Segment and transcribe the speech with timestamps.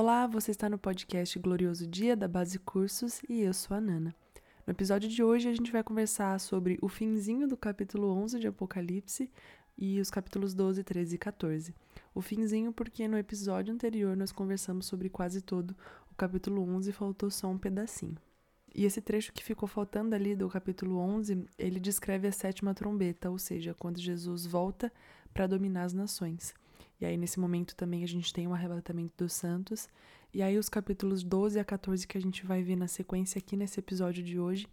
[0.00, 4.14] Olá, você está no podcast Glorioso Dia da Base Cursos e eu sou a Nana.
[4.64, 8.46] No episódio de hoje a gente vai conversar sobre o finzinho do capítulo 11 de
[8.46, 9.28] Apocalipse
[9.76, 11.74] e os capítulos 12, 13 e 14.
[12.14, 15.74] O finzinho porque no episódio anterior nós conversamos sobre quase todo
[16.12, 18.14] o capítulo 11 e faltou só um pedacinho.
[18.72, 23.30] E esse trecho que ficou faltando ali do capítulo 11, ele descreve a sétima trombeta,
[23.30, 24.92] ou seja, quando Jesus volta
[25.34, 26.54] para dominar as nações.
[27.00, 29.88] E aí, nesse momento, também a gente tem o arrebatamento dos santos.
[30.32, 33.56] E aí, os capítulos 12 a 14 que a gente vai ver na sequência aqui
[33.56, 34.66] nesse episódio de hoje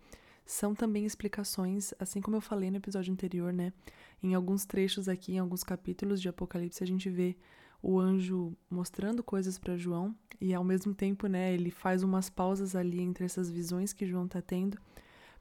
[0.45, 3.73] são também explicações, assim como eu falei no episódio anterior, né?
[4.21, 7.35] Em alguns trechos aqui, em alguns capítulos de Apocalipse, a gente vê
[7.81, 12.75] o anjo mostrando coisas para João e ao mesmo tempo, né, ele faz umas pausas
[12.75, 14.77] ali entre essas visões que João está tendo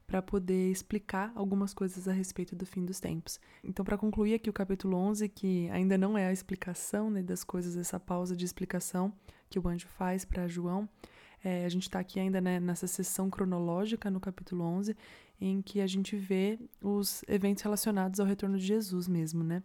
[0.07, 3.39] para poder explicar algumas coisas a respeito do fim dos tempos.
[3.63, 7.43] Então, para concluir aqui o capítulo 11, que ainda não é a explicação né, das
[7.43, 9.11] coisas, essa pausa de explicação
[9.49, 10.87] que o anjo faz para João,
[11.43, 14.95] é, a gente está aqui ainda né, nessa sessão cronológica no capítulo 11,
[15.39, 19.61] em que a gente vê os eventos relacionados ao retorno de Jesus mesmo, né?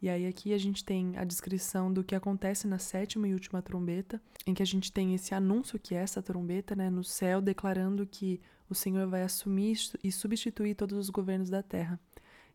[0.00, 3.62] E aí aqui a gente tem a descrição do que acontece na sétima e última
[3.62, 7.40] trombeta, em que a gente tem esse anúncio que é essa trombeta, né, no céu
[7.40, 11.98] declarando que o Senhor vai assumir e substituir todos os governos da terra.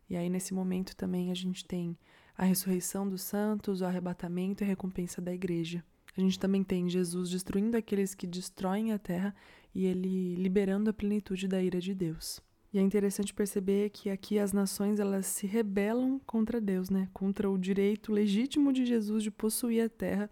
[0.08, 1.96] E aí nesse momento também a gente tem
[2.36, 5.84] a ressurreição dos santos, o arrebatamento e a recompensa da igreja.
[6.16, 9.34] A gente também tem Jesus destruindo aqueles que destroem a terra
[9.74, 12.40] e ele liberando a plenitude da ira de Deus.
[12.72, 17.08] E é interessante perceber que aqui as nações elas se rebelam contra Deus, né?
[17.12, 20.30] Contra o direito legítimo de Jesus de possuir a terra,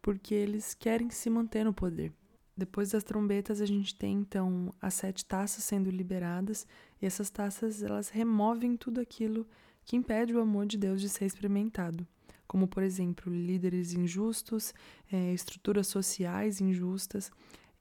[0.00, 2.10] porque eles querem se manter no poder.
[2.56, 6.66] Depois das trombetas a gente tem então as sete taças sendo liberadas
[7.00, 9.46] e essas taças elas removem tudo aquilo
[9.84, 12.06] que impede o amor de Deus de ser experimentado,
[12.46, 14.72] como por exemplo líderes injustos,
[15.10, 17.30] é, estruturas sociais injustas.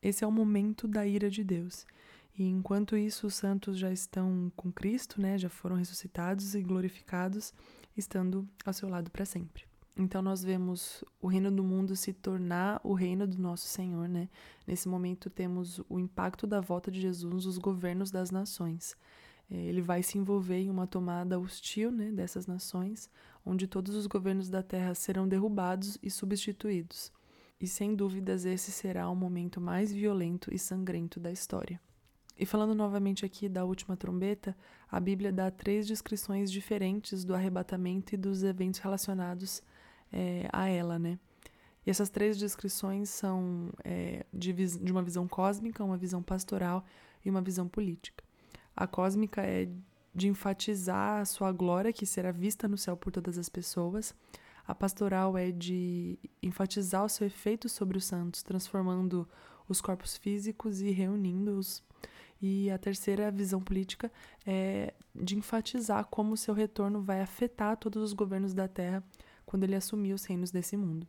[0.01, 1.85] Esse é o momento da ira de Deus.
[2.37, 5.37] E enquanto isso, os santos já estão com Cristo, né?
[5.37, 7.53] Já foram ressuscitados e glorificados,
[7.95, 9.65] estando ao seu lado para sempre.
[9.97, 14.29] Então nós vemos o reino do mundo se tornar o reino do nosso Senhor, né?
[14.65, 18.95] Nesse momento temos o impacto da volta de Jesus nos governos das nações.
[19.49, 23.09] É, ele vai se envolver em uma tomada hostil, né, dessas nações,
[23.45, 27.11] onde todos os governos da terra serão derrubados e substituídos.
[27.59, 31.79] E sem dúvidas esse será o momento mais violento e sangrento da história.
[32.41, 34.57] E falando novamente aqui da última trombeta,
[34.89, 39.61] a Bíblia dá três descrições diferentes do arrebatamento e dos eventos relacionados
[40.11, 41.19] é, a ela, né?
[41.85, 46.83] E essas três descrições são é, de, de uma visão cósmica, uma visão pastoral
[47.23, 48.23] e uma visão política.
[48.75, 49.69] A cósmica é
[50.11, 54.15] de enfatizar a sua glória, que será vista no céu por todas as pessoas.
[54.67, 59.29] A pastoral é de enfatizar o seu efeito sobre os santos, transformando
[59.69, 61.83] os corpos físicos e reunindo-os
[62.41, 64.11] e a terceira visão política
[64.45, 69.03] é de enfatizar como seu retorno vai afetar todos os governos da Terra
[69.45, 71.07] quando ele assumir os reinos desse mundo.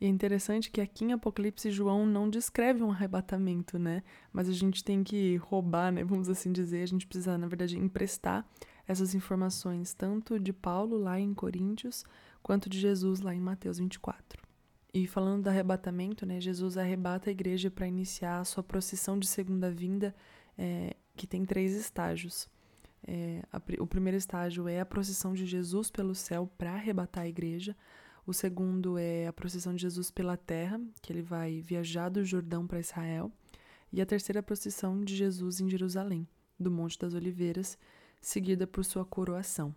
[0.00, 4.02] E é interessante que aqui em Apocalipse João não descreve um arrebatamento, né?
[4.32, 6.04] Mas a gente tem que roubar, né?
[6.04, 8.46] Vamos assim dizer, a gente precisa, na verdade, emprestar
[8.86, 12.04] essas informações tanto de Paulo lá em Coríntios
[12.42, 14.40] quanto de Jesus lá em Mateus 24.
[14.94, 16.40] E falando do arrebatamento, né?
[16.40, 20.14] Jesus arrebata a igreja para iniciar a sua procissão de segunda vinda
[20.58, 22.48] é, que tem três estágios.
[23.06, 27.28] É, a, o primeiro estágio é a procissão de Jesus pelo céu para arrebatar a
[27.28, 27.76] igreja.
[28.26, 32.66] O segundo é a procissão de Jesus pela terra, que ele vai viajar do Jordão
[32.66, 33.32] para Israel.
[33.90, 36.28] E a terceira é procissão de Jesus em Jerusalém,
[36.60, 37.78] do Monte das Oliveiras,
[38.20, 39.74] seguida por sua coroação.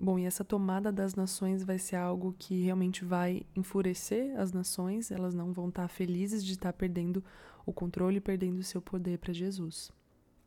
[0.00, 5.10] Bom, e essa tomada das nações vai ser algo que realmente vai enfurecer as nações,
[5.10, 7.22] elas não vão estar felizes de estar perdendo
[7.66, 9.92] o controle e perdendo o seu poder para Jesus.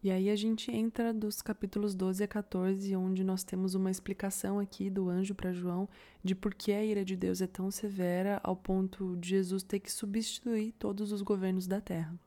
[0.04, 4.60] E aí a gente entra dos capítulos 12 a 14, onde nós temos uma explicação
[4.60, 5.88] aqui do anjo para João
[6.24, 9.80] de por que a ira de Deus é tão severa ao ponto de Jesus ter
[9.80, 12.20] que substituir todos os governos da terra.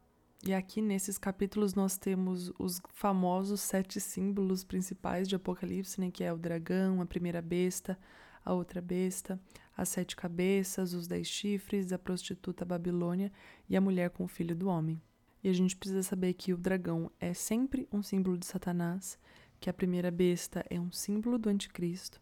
[0.46, 6.22] E aqui nesses capítulos nós temos os famosos sete símbolos principais de Apocalipse, né, que
[6.22, 7.98] é o dragão, a primeira besta,
[8.44, 9.40] a outra besta,
[9.76, 13.32] as sete cabeças, os dez chifres, a prostituta Babilônia
[13.68, 15.02] e a mulher com o filho do homem.
[15.44, 19.18] E a gente precisa saber que o dragão é sempre um símbolo de Satanás,
[19.60, 22.18] que a primeira besta é um símbolo do anticristo,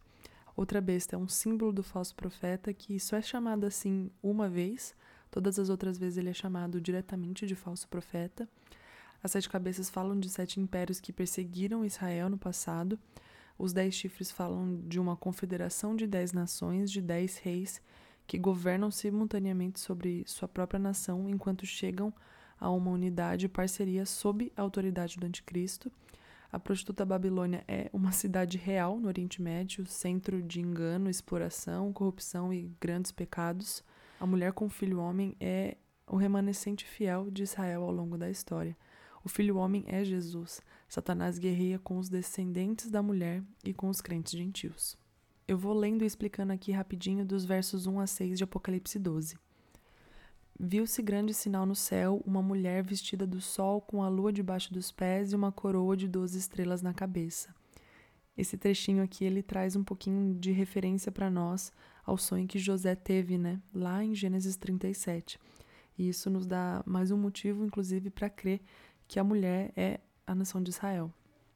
[0.56, 4.92] outra besta é um símbolo do falso profeta, que só é chamado assim uma vez,
[5.30, 8.48] todas as outras vezes ele é chamado diretamente de falso profeta.
[9.22, 12.98] As sete cabeças falam de sete impérios que perseguiram Israel no passado.
[13.56, 17.80] Os dez chifres falam de uma confederação de dez nações, de dez reis
[18.26, 22.12] que governam simultaneamente sobre sua própria nação enquanto chegam
[22.62, 25.90] a uma unidade e parceria sob a autoridade do anticristo.
[26.52, 32.54] A prostituta Babilônia é uma cidade real no Oriente Médio, centro de engano, exploração, corrupção
[32.54, 33.82] e grandes pecados.
[34.20, 35.76] A mulher com filho homem é
[36.06, 38.76] o remanescente fiel de Israel ao longo da história.
[39.24, 40.60] O filho homem é Jesus.
[40.88, 44.96] Satanás guerreia com os descendentes da mulher e com os crentes gentios.
[45.48, 49.36] Eu vou lendo e explicando aqui rapidinho dos versos 1 a 6 de Apocalipse 12.
[50.58, 54.92] Viu-se grande sinal no céu, uma mulher vestida do sol com a lua debaixo dos
[54.92, 57.54] pés e uma coroa de doze estrelas na cabeça.
[58.36, 61.72] Esse trechinho aqui ele traz um pouquinho de referência para nós
[62.04, 65.38] ao sonho que José teve, né, lá em Gênesis 37.
[65.98, 68.60] E isso nos dá mais um motivo, inclusive, para crer
[69.06, 71.12] que a mulher é a nação de Israel.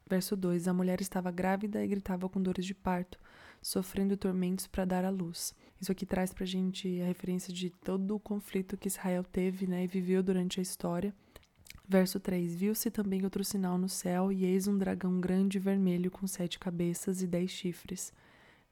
[0.07, 3.19] Verso 2: A mulher estava grávida e gritava com dores de parto,
[3.61, 5.53] sofrendo tormentos para dar à luz.
[5.79, 9.67] Isso aqui traz para a gente a referência de todo o conflito que Israel teve
[9.67, 11.13] né, e viveu durante a história.
[11.87, 16.11] Verso 3: Viu-se também outro sinal no céu, e eis um dragão grande e vermelho
[16.11, 18.11] com sete cabeças e dez chifres.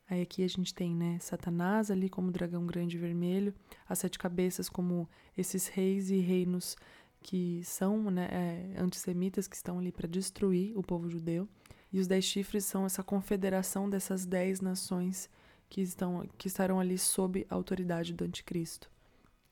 [0.10, 3.54] Aí aqui a gente tem, né, Satanás ali como dragão grande e vermelho,
[3.88, 6.76] as sete cabeças como esses reis e reinos
[7.22, 11.50] que são né, é, antissemitas, que estão ali para destruir o povo judeu.
[11.96, 15.30] E os dez chifres são essa confederação dessas dez nações
[15.70, 18.92] que, estão, que estarão ali sob a autoridade do anticristo.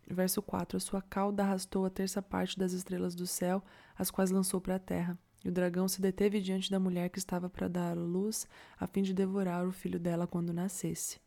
[0.05, 3.63] Verso 4: A sua cauda arrastou a terça parte das estrelas do céu,
[3.97, 5.17] as quais lançou para a terra.
[5.41, 8.45] E o dragão se deteve diante da mulher que estava para dar luz,
[8.77, 11.21] a fim de devorar o filho dela quando nascesse.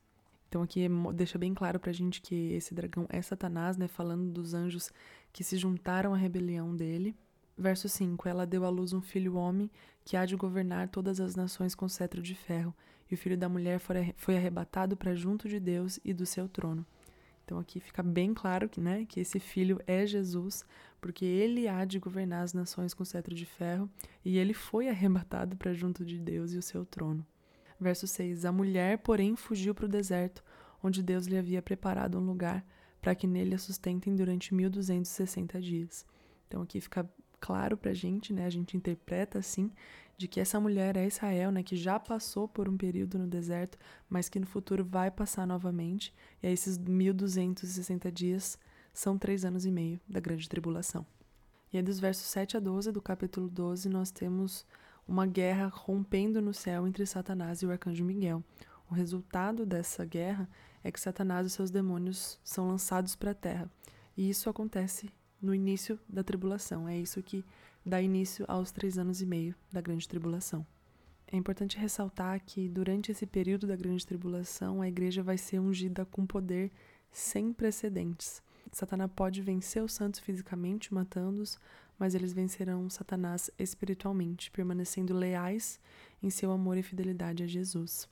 [0.50, 4.30] Então aqui deixa bem claro para a gente que esse dragão é Satanás, né, falando
[4.30, 4.92] dos anjos
[5.32, 7.16] que se juntaram à rebelião dele.
[7.56, 9.70] Verso 5: Ela deu à luz um filho homem
[10.04, 12.74] que há de governar todas as nações com cetro de ferro,
[13.10, 13.80] e o filho da mulher
[14.16, 16.84] foi arrebatado para junto de Deus e do seu trono.
[17.44, 20.64] Então aqui fica bem claro que, né, que esse filho é Jesus,
[21.00, 23.88] porque ele há de governar as nações com cetro de ferro,
[24.24, 27.24] e ele foi arrebatado para junto de Deus e o seu trono.
[27.80, 30.42] Verso 6: A mulher, porém, fugiu para o deserto,
[30.82, 32.66] onde Deus lhe havia preparado um lugar
[33.00, 36.04] para que nele a sustentem durante 1260 dias.
[36.48, 37.08] Então aqui fica
[37.40, 38.46] claro para a gente, né?
[38.46, 39.70] A gente interpreta assim,
[40.16, 41.62] de que essa mulher é Israel, né?
[41.62, 43.78] Que já passou por um período no deserto,
[44.08, 46.14] mas que no futuro vai passar novamente.
[46.42, 48.58] E aí esses 1260 dias
[48.92, 51.06] são três anos e meio da grande tribulação.
[51.72, 54.64] E aí dos versos 7 a 12 do capítulo 12 nós temos
[55.06, 58.42] uma guerra rompendo no céu entre Satanás e o arcanjo Miguel.
[58.90, 60.48] O resultado dessa guerra
[60.82, 63.70] é que Satanás e seus demônios são lançados para a terra.
[64.16, 65.10] E isso acontece
[65.40, 66.88] no início da tribulação.
[66.88, 67.44] É isso que
[67.84, 70.66] dá início aos três anos e meio da grande tribulação.
[71.26, 76.04] É importante ressaltar que durante esse período da grande tribulação a igreja vai ser ungida
[76.04, 76.70] com poder
[77.10, 78.42] sem precedentes.
[78.70, 81.58] Satanás pode vencer os santos fisicamente, matando-os,
[81.98, 85.80] mas eles vencerão Satanás espiritualmente, permanecendo leais
[86.22, 88.08] em seu amor e fidelidade a Jesus.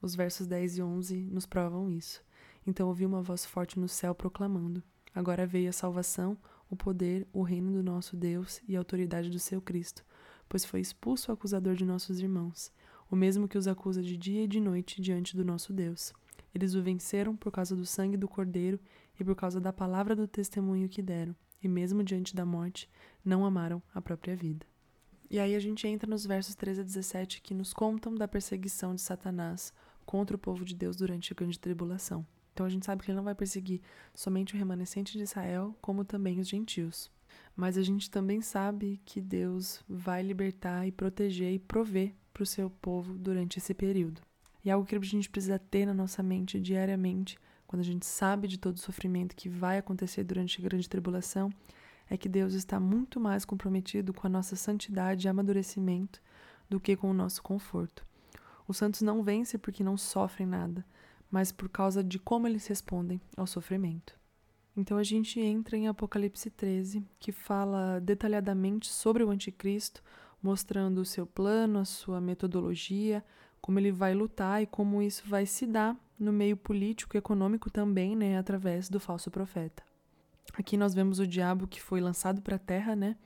[0.00, 2.22] Os versos 10 e 11 nos provam isso.
[2.66, 4.82] Então ouvi uma voz forte no céu proclamando:
[5.14, 6.36] Agora veio a salvação,
[6.72, 10.02] o poder, o reino do nosso Deus e a autoridade do seu Cristo,
[10.48, 12.72] pois foi expulso o acusador de nossos irmãos,
[13.10, 16.14] o mesmo que os acusa de dia e de noite diante do nosso Deus.
[16.54, 18.80] Eles o venceram por causa do sangue do Cordeiro
[19.20, 22.88] e por causa da palavra do testemunho que deram, e mesmo diante da morte,
[23.22, 24.64] não amaram a própria vida.
[25.30, 28.94] E aí a gente entra nos versos 13 a 17 que nos contam da perseguição
[28.94, 29.74] de Satanás
[30.06, 32.26] contra o povo de Deus durante a grande tribulação.
[32.52, 33.80] Então a gente sabe que ele não vai perseguir
[34.14, 37.10] somente o remanescente de Israel, como também os gentios.
[37.56, 42.46] Mas a gente também sabe que Deus vai libertar e proteger e prover para o
[42.46, 44.20] seu povo durante esse período.
[44.64, 48.46] E algo que a gente precisa ter na nossa mente diariamente, quando a gente sabe
[48.46, 51.50] de todo o sofrimento que vai acontecer durante a grande tribulação,
[52.08, 56.22] é que Deus está muito mais comprometido com a nossa santidade e amadurecimento
[56.68, 58.04] do que com o nosso conforto.
[58.68, 60.84] Os santos não vencem porque não sofrem nada,
[61.32, 64.14] mas por causa de como eles respondem ao sofrimento.
[64.76, 70.02] Então a gente entra em Apocalipse 13, que fala detalhadamente sobre o anticristo,
[70.42, 73.24] mostrando o seu plano, a sua metodologia,
[73.60, 77.70] como ele vai lutar e como isso vai se dar no meio político e econômico
[77.70, 79.82] também, né, através do falso profeta.
[80.54, 83.16] Aqui nós vemos o diabo que foi lançado para a terra, né,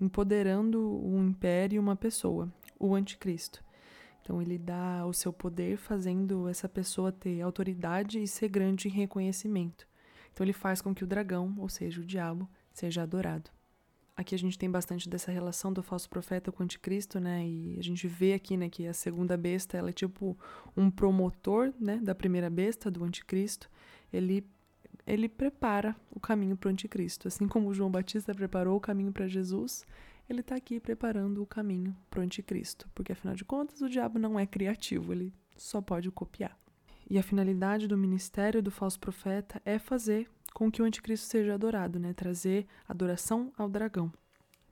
[0.00, 2.48] empoderando um império e uma pessoa,
[2.78, 3.62] o anticristo.
[4.22, 8.90] Então ele dá o seu poder fazendo essa pessoa ter autoridade e ser grande em
[8.90, 9.86] reconhecimento.
[10.32, 13.50] Então ele faz com que o dragão, ou seja, o diabo, seja adorado.
[14.16, 17.46] Aqui a gente tem bastante dessa relação do falso profeta com o anticristo, né?
[17.46, 20.38] E a gente vê aqui, né, que a segunda besta, ela é tipo
[20.76, 23.70] um promotor, né, da primeira besta, do anticristo.
[24.12, 24.46] Ele
[25.06, 27.26] ele prepara o caminho para o anticristo.
[27.26, 29.84] Assim como João Batista preparou o caminho para Jesus,
[30.32, 32.88] ele está aqui preparando o caminho para o anticristo.
[32.94, 36.56] Porque, afinal de contas, o diabo não é criativo, ele só pode copiar.
[37.08, 41.54] E a finalidade do ministério do falso profeta é fazer com que o anticristo seja
[41.54, 42.12] adorado, né?
[42.12, 44.12] trazer adoração ao dragão.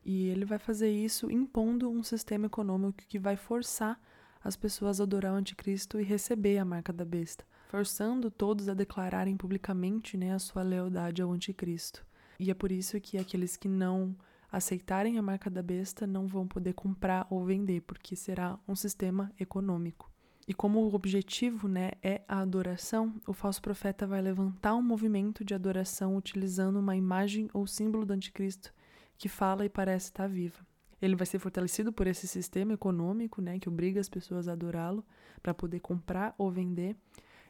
[0.05, 4.01] E ele vai fazer isso impondo um sistema econômico que vai forçar
[4.43, 8.75] as pessoas a adorar o anticristo e receber a marca da besta, forçando todos a
[8.75, 12.07] declararem publicamente né, a sua lealdade ao anticristo.
[12.39, 14.17] E é por isso que aqueles que não
[14.51, 19.33] aceitarem a marca da besta não vão poder comprar ou vender, porque será um sistema
[19.39, 20.11] econômico.
[20.47, 25.45] E como o objetivo né, é a adoração, o falso profeta vai levantar um movimento
[25.45, 28.73] de adoração utilizando uma imagem ou símbolo do anticristo
[29.19, 30.67] que fala e parece estar viva.
[31.03, 35.05] Ele vai ser fortalecido por esse sistema econômico, né, que obriga as pessoas a adorá-lo
[35.43, 36.97] para poder comprar ou vender,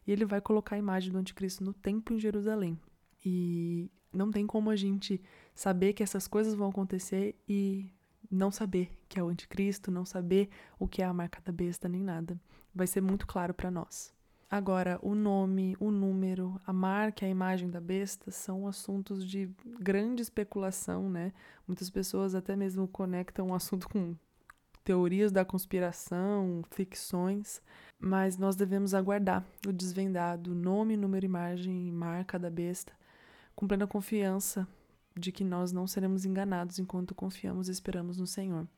[0.05, 2.78] e ele vai colocar a imagem do anticristo no templo em Jerusalém.
[3.25, 5.21] E não tem como a gente
[5.55, 7.91] saber que essas coisas vão acontecer e
[8.31, 10.49] não saber que é o anticristo, não saber
[10.79, 12.41] o que é a marca da besta nem nada.
[12.75, 14.12] Vai ser muito claro para nós.
[14.50, 20.23] Agora, o nome, o número, a marca, a imagem da besta são assuntos de grande
[20.23, 21.35] especulação, né?
[21.67, 24.17] Muitas pessoas até mesmo conectam o assunto com
[24.83, 27.61] teorias da conspiração, ficções,
[28.00, 32.95] mas nós devemos aguardar o desvendado nome, número, imagem e marca da besta,
[33.59, 34.69] com plena confiança
[35.17, 38.69] de que nós não seremos enganados enquanto confiamos e esperamos no Senhor.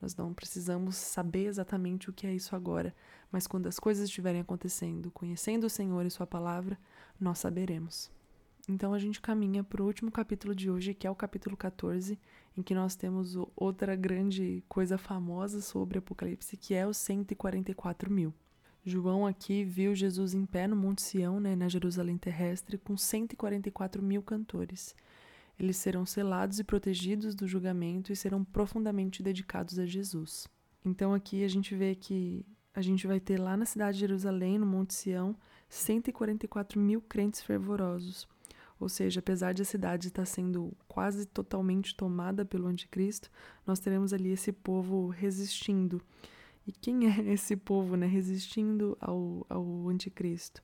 [0.00, 2.94] Nós não precisamos saber exatamente o que é isso agora,
[3.32, 6.78] mas quando as coisas estiverem acontecendo, conhecendo o Senhor e Sua palavra,
[7.18, 8.12] nós saberemos.
[8.68, 12.16] Então a gente caminha para o último capítulo de hoje, que é o capítulo 14,
[12.56, 18.32] em que nós temos outra grande coisa famosa sobre Apocalipse, que é os 144 mil.
[18.84, 24.02] João aqui viu Jesus em pé no Monte Sião, né, na Jerusalém terrestre, com 144
[24.02, 24.94] mil cantores.
[25.58, 30.46] Eles serão selados e protegidos do julgamento e serão profundamente dedicados a Jesus.
[30.84, 34.56] Então aqui a gente vê que a gente vai ter lá na cidade de Jerusalém,
[34.56, 35.36] no Monte Sião,
[35.68, 38.28] 144 mil crentes fervorosos.
[38.78, 43.28] Ou seja, apesar de a cidade estar sendo quase totalmente tomada pelo anticristo,
[43.66, 46.00] nós teremos ali esse povo resistindo.
[46.68, 50.62] E quem é esse povo, né, resistindo ao, ao anticristo?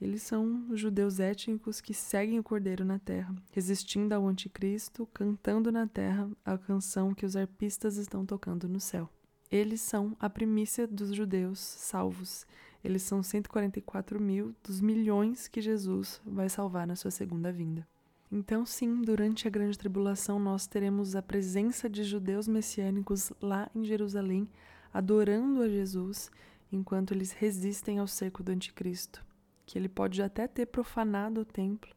[0.00, 5.86] Eles são judeus étnicos que seguem o Cordeiro na terra, resistindo ao Anticristo, cantando na
[5.86, 9.08] terra a canção que os arpistas estão tocando no céu.
[9.48, 12.44] Eles são a primícia dos judeus salvos.
[12.82, 17.86] Eles são 144 mil dos milhões que Jesus vai salvar na sua segunda vinda.
[18.30, 23.84] Então, sim, durante a grande tribulação, nós teremos a presença de judeus messiânicos lá em
[23.84, 24.48] Jerusalém,
[24.92, 26.30] adorando a Jesus,
[26.70, 29.24] enquanto eles resistem ao cerco do Anticristo
[29.72, 31.90] que ele pode até ter profanado o templo,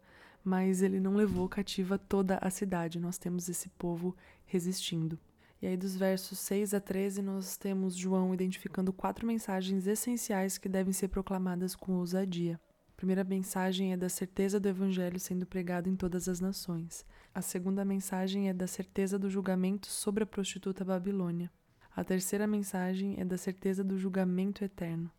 [0.44, 3.00] mas ele não levou cativa toda a cidade.
[3.00, 5.20] Nós temos esse povo resistindo.
[5.62, 10.70] E aí, dos versos 6 a 13, nós temos João identificando quatro mensagens essenciais que
[10.70, 12.60] devem ser proclamadas com ousadia.
[12.88, 17.06] A primeira mensagem é da certeza do evangelho sendo pregado em todas as nações.
[17.34, 21.52] A segunda mensagem é da certeza do julgamento sobre a prostituta Babilônia.
[21.96, 25.10] A terceira mensagem é da certeza do julgamento eterno.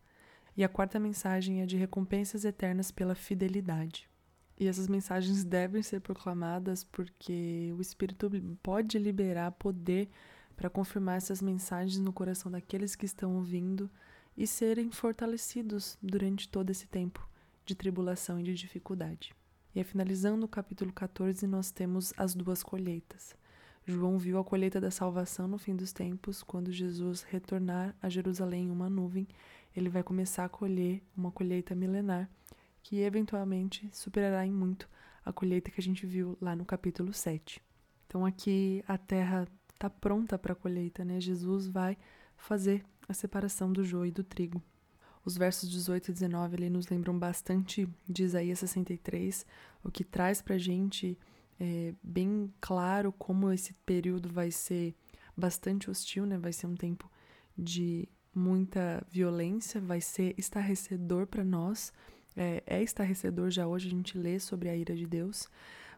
[0.55, 4.07] E a quarta mensagem é de recompensas eternas pela fidelidade.
[4.59, 8.31] E essas mensagens devem ser proclamadas porque o Espírito
[8.63, 10.11] pode liberar poder
[10.55, 13.91] para confirmar essas mensagens no coração daqueles que estão ouvindo
[14.37, 17.27] e serem fortalecidos durante todo esse tempo
[17.65, 19.35] de tribulação e de dificuldade.
[19.75, 23.35] E finalizando o capítulo 14, nós temos as duas colheitas.
[23.87, 28.65] João viu a colheita da salvação no fim dos tempos, quando Jesus retornar a Jerusalém
[28.65, 29.29] em uma nuvem
[29.77, 32.29] ele vai começar a colher uma colheita milenar
[32.83, 34.89] que eventualmente superará em muito
[35.25, 37.61] a colheita que a gente viu lá no capítulo 7.
[38.07, 41.21] Então aqui a terra está pronta para a colheita, né?
[41.21, 41.99] Jesus vai
[42.37, 44.63] fazer a separação do joio e do trigo.
[45.25, 49.45] Os versos 18 e 19 ali nos lembram bastante de Isaías 63,
[49.83, 51.19] o que traz para a gente
[51.59, 54.95] é, bem claro como esse período vai ser
[55.37, 56.39] bastante hostil, né?
[56.39, 57.11] Vai ser um tempo
[57.57, 61.93] de muita violência, vai ser estarrecedor para nós.
[62.37, 65.49] É, é estarrecedor já hoje a gente lê sobre a ira de Deus,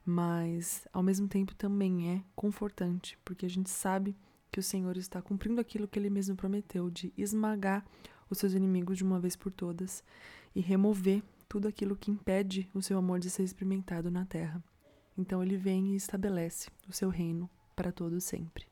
[0.07, 4.17] mas ao mesmo tempo também é confortante, porque a gente sabe
[4.51, 7.85] que o Senhor está cumprindo aquilo que ele mesmo prometeu de esmagar
[8.31, 10.05] os seus inimigos de uma vez por todas
[10.55, 14.63] e remover tudo aquilo que impede o seu amor de ser experimentado na terra.
[15.19, 18.67] Então ele vem e estabelece o seu reino para todo sempre.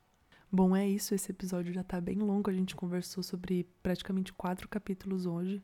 [0.49, 1.13] Bom, é isso.
[1.13, 2.49] Esse episódio já tá bem longo.
[2.49, 5.61] A gente conversou sobre praticamente quatro capítulos hoje.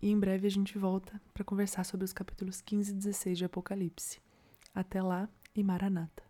[0.00, 3.44] e em breve a gente volta para conversar sobre os capítulos 15 e 16 de
[3.44, 4.18] Apocalipse.
[4.74, 6.29] Até lá e Maranata.